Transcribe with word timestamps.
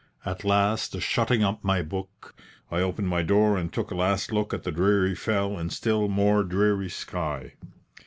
At 0.25 0.43
last, 0.43 0.99
shutting 0.99 1.43
up 1.43 1.63
my 1.63 1.83
book, 1.83 2.33
I 2.71 2.81
opened 2.81 3.07
my 3.07 3.21
door 3.21 3.55
and 3.55 3.71
took 3.71 3.91
a 3.91 3.95
last 3.95 4.31
look 4.31 4.51
at 4.51 4.63
the 4.63 4.71
dreary 4.71 5.13
fell 5.13 5.59
and 5.59 5.71
still 5.71 6.07
more 6.07 6.43
dreary 6.43 6.89
sky. 6.89 7.53